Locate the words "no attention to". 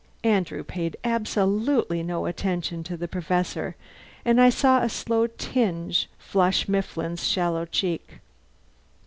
2.01-2.97